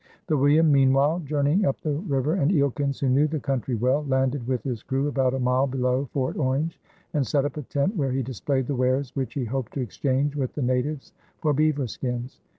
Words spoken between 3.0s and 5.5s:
knew the country well, landed with his crew about a